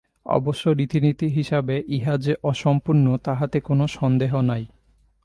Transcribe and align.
অবশ্য 0.25 0.69
রীতিনীতি 0.69 1.27
হিসাবে 1.27 1.83
ইহা 1.87 2.15
যে 2.17 2.33
অসম্পূর্ণ, 2.43 3.17
তাহাতে 3.17 3.57
কোন 3.59 3.87
সন্দেহ 3.87 4.41
নাই। 4.41 4.65